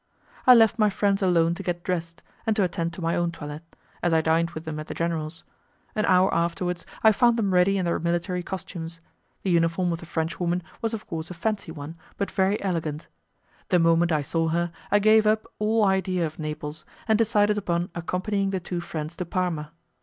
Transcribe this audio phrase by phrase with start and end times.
[0.47, 3.61] I left my friends alone to get dressed, and to attend to my own toilet,
[4.01, 5.43] as I dined with them at the general's.
[5.93, 8.99] An hour afterwards I found them ready in their military costumes.
[9.43, 13.09] The uniform of the Frenchwoman was of course a fancy one, but very elegant.
[13.69, 17.91] The moment I saw her, I gave up all idea of Naples, and decided upon
[17.93, 19.71] accompanying the two friends to Parma.